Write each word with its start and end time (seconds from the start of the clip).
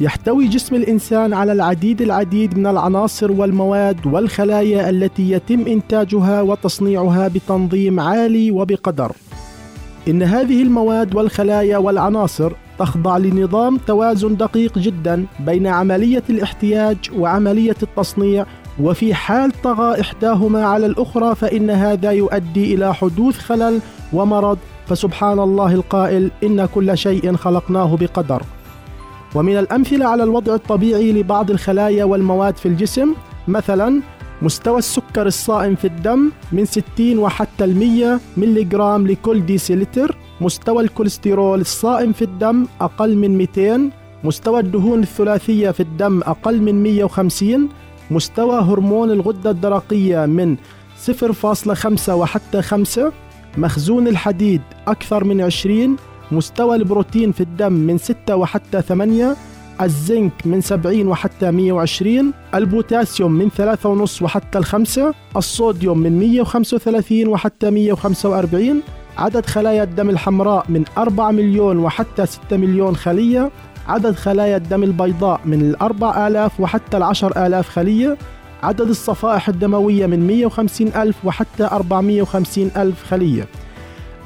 يحتوي 0.00 0.48
جسم 0.48 0.74
الإنسان 0.74 1.32
على 1.32 1.52
العديد 1.52 2.02
العديد 2.02 2.58
من 2.58 2.66
العناصر 2.66 3.32
والمواد 3.32 4.06
والخلايا 4.06 4.90
التي 4.90 5.30
يتم 5.30 5.60
إنتاجها 5.66 6.42
وتصنيعها 6.42 7.28
بتنظيم 7.28 8.00
عالي 8.00 8.50
وبقدر. 8.50 9.12
إن 10.08 10.22
هذه 10.22 10.62
المواد 10.62 11.14
والخلايا 11.14 11.78
والعناصر 11.78 12.52
تخضع 12.78 13.16
لنظام 13.16 13.76
توازن 13.76 14.36
دقيق 14.36 14.78
جدا 14.78 15.26
بين 15.40 15.66
عملية 15.66 16.22
الاحتياج 16.30 16.96
وعملية 17.16 17.76
التصنيع 17.82 18.46
وفي 18.80 19.14
حال 19.14 19.52
طغى 19.62 20.00
إحداهما 20.00 20.64
على 20.66 20.86
الأخرى 20.86 21.34
فإن 21.34 21.70
هذا 21.70 22.10
يؤدي 22.10 22.74
إلى 22.74 22.94
حدوث 22.94 23.38
خلل 23.38 23.80
ومرض. 24.12 24.58
فسبحان 24.86 25.38
الله 25.38 25.74
القائل 25.74 26.30
إن 26.44 26.66
كل 26.66 26.98
شيء 26.98 27.36
خلقناه 27.36 27.96
بقدر. 27.96 28.42
ومن 29.34 29.58
الأمثلة 29.58 30.06
على 30.06 30.22
الوضع 30.22 30.54
الطبيعي 30.54 31.12
لبعض 31.12 31.50
الخلايا 31.50 32.04
والمواد 32.04 32.56
في 32.56 32.66
الجسم 32.66 33.14
مثلا 33.48 34.02
مستوى 34.42 34.78
السكر 34.78 35.26
الصائم 35.26 35.74
في 35.74 35.86
الدم 35.86 36.30
من 36.52 36.64
60 36.64 37.18
وحتى 37.18 37.64
المية 37.64 38.20
ملغرام 38.36 39.06
لكل 39.06 39.46
ديسيلتر 39.46 40.16
مستوى 40.40 40.82
الكوليسترول 40.82 41.60
الصائم 41.60 42.12
في 42.12 42.22
الدم 42.22 42.66
أقل 42.80 43.16
من 43.16 43.38
200 43.38 43.90
مستوى 44.24 44.60
الدهون 44.60 45.02
الثلاثية 45.02 45.70
في 45.70 45.80
الدم 45.80 46.20
أقل 46.22 46.60
من 46.62 46.82
150 46.82 47.68
مستوى 48.10 48.60
هرمون 48.60 49.10
الغدة 49.10 49.50
الدرقية 49.50 50.26
من 50.26 50.56
0.5 51.06 52.08
وحتى 52.08 52.62
5 52.62 53.12
مخزون 53.58 54.08
الحديد 54.08 54.62
أكثر 54.88 55.24
من 55.24 55.40
20 55.40 55.96
مستوى 56.32 56.76
البروتين 56.76 57.32
في 57.32 57.40
الدم 57.40 57.72
من 57.72 57.98
6 57.98 58.36
وحتى 58.36 58.82
8 58.82 59.36
الزنك 59.80 60.32
من 60.44 60.60
70 60.60 61.06
وحتى 61.06 61.50
120 61.50 62.32
البوتاسيوم 62.54 63.32
من 63.32 63.50
3.5 63.50 64.22
وحتى 64.22 64.62
5 64.62 65.14
الصوديوم 65.36 65.98
من 65.98 66.18
135 66.18 67.26
وحتى 67.28 67.70
145 67.70 68.82
عدد 69.18 69.46
خلايا 69.46 69.82
الدم 69.82 70.10
الحمراء 70.10 70.64
من 70.68 70.84
4 70.98 71.30
مليون 71.30 71.78
وحتى 71.78 72.26
6 72.26 72.56
مليون 72.56 72.96
خلية 72.96 73.50
عدد 73.88 74.14
خلايا 74.14 74.56
الدم 74.56 74.82
البيضاء 74.82 75.40
من 75.44 75.60
الأربع 75.60 76.26
آلاف 76.26 76.60
وحتى 76.60 76.96
العشر 76.96 77.46
آلاف 77.46 77.68
خلية 77.68 78.16
عدد 78.62 78.88
الصفائح 78.88 79.48
الدموية 79.48 80.06
من 80.06 80.26
150 80.26 80.88
ألف 80.88 81.16
وحتى 81.24 81.64
450 81.64 82.70
ألف 82.76 83.04
خلية. 83.04 83.46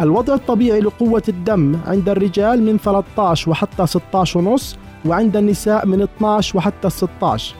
الوضع 0.00 0.34
الطبيعي 0.34 0.80
لقوة 0.80 1.22
الدم 1.28 1.76
عند 1.86 2.08
الرجال 2.08 2.62
من 2.62 2.78
13 2.78 3.50
وحتى 3.50 3.86
16 3.86 4.38
ونص 4.38 4.76
وعند 5.04 5.36
النساء 5.36 5.86
من 5.86 6.02
12 6.02 6.58
وحتى 6.58 6.90
16 6.90 7.54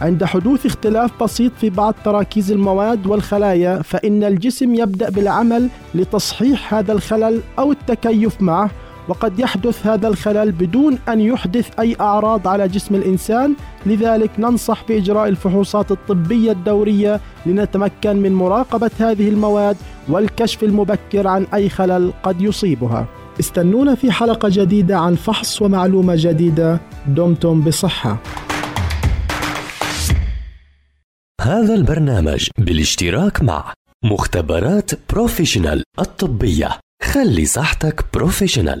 عند 0.00 0.24
حدوث 0.24 0.66
اختلاف 0.66 1.22
بسيط 1.22 1.52
في 1.60 1.70
بعض 1.70 1.94
تراكيز 2.04 2.52
المواد 2.52 3.06
والخلايا 3.06 3.82
فإن 3.82 4.24
الجسم 4.24 4.74
يبدأ 4.74 5.10
بالعمل 5.10 5.68
لتصحيح 5.94 6.74
هذا 6.74 6.92
الخلل 6.92 7.40
أو 7.58 7.72
التكيف 7.72 8.42
معه 8.42 8.70
وقد 9.10 9.38
يحدث 9.38 9.86
هذا 9.86 10.08
الخلل 10.08 10.52
بدون 10.52 10.98
أن 11.08 11.20
يحدث 11.20 11.80
أي 11.80 11.96
أعراض 12.00 12.48
على 12.48 12.68
جسم 12.68 12.94
الإنسان. 12.94 13.56
لذلك 13.86 14.30
ننصح 14.38 14.84
بإجراء 14.88 15.28
الفحوصات 15.28 15.90
الطبية 15.90 16.52
الدورية 16.52 17.20
لنتمكن 17.46 18.16
من 18.16 18.34
مراقبة 18.34 18.90
هذه 18.98 19.28
المواد 19.28 19.76
والكشف 20.08 20.64
المبكر 20.64 21.26
عن 21.26 21.46
أي 21.54 21.68
خلل 21.68 22.12
قد 22.22 22.40
يصيبها. 22.42 23.06
استنونا 23.40 23.94
في 23.94 24.12
حلقة 24.12 24.48
جديدة 24.52 24.98
عن 24.98 25.14
فحص 25.14 25.62
ومعلومة 25.62 26.14
جديدة. 26.16 26.80
دمتم 27.08 27.60
بصحة. 27.60 28.16
هذا 31.40 31.74
البرنامج 31.74 32.48
بالاشتراك 32.58 33.42
مع 33.42 33.72
مختبرات 34.04 34.90
بروفيشنال 35.12 35.84
الطبية. 35.98 36.68
خلي 37.02 37.44
صحتك 37.44 38.04
professional. 38.14 38.80